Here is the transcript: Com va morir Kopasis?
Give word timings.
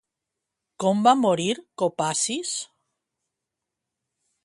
Com 0.83 1.03
va 1.09 1.13
morir 1.27 1.47
Kopasis? 1.83 2.57